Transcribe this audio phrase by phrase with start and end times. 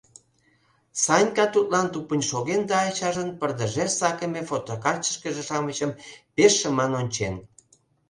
[1.03, 5.91] Санька тудлан тупынь шоген да ачажын пырдыжеш сакыме фотокартычкыже-шамычым
[6.35, 7.35] пеш шыман ончен.